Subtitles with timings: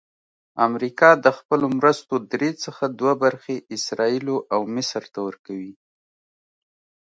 [0.67, 5.73] امریکا د خپلو مرستو درې څخه دوه برخې اسراییلو او مصر ته ورکوي.